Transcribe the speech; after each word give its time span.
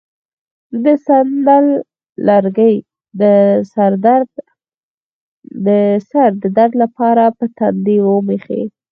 د 0.83 0.85
سندل 1.05 1.65
لرګی 2.27 2.75
د 5.67 5.73
سر 6.11 6.31
د 6.43 6.45
درد 6.57 6.73
لپاره 6.83 7.23
په 7.37 7.45
تندي 7.57 7.97
ومښئ 8.03 8.63